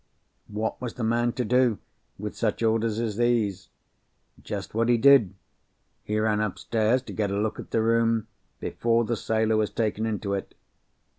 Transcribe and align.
What 0.47 0.81
was 0.81 0.95
the 0.95 1.03
man 1.03 1.31
to 1.33 1.45
do, 1.45 1.77
with 2.17 2.35
such 2.35 2.63
orders 2.63 2.99
as 2.99 3.17
these? 3.17 3.69
Just 4.41 4.73
what 4.73 4.89
he 4.89 4.97
did! 4.97 5.35
He 6.03 6.17
ran 6.19 6.39
upstairs 6.41 7.03
to 7.03 7.13
get 7.13 7.29
a 7.29 7.37
look 7.39 7.59
at 7.59 7.69
the 7.69 7.83
room, 7.83 8.25
before 8.59 9.05
the 9.05 9.15
sailor 9.15 9.57
was 9.57 9.69
taken 9.69 10.07
into 10.07 10.33
it. 10.33 10.55